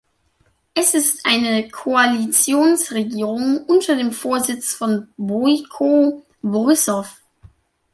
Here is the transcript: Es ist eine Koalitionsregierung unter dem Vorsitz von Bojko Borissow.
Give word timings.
Es 0.73 0.95
ist 0.95 1.23
eine 1.27 1.69
Koalitionsregierung 1.69 3.63
unter 3.67 3.95
dem 3.95 4.11
Vorsitz 4.11 4.73
von 4.73 5.09
Bojko 5.15 6.25
Borissow. 6.41 7.05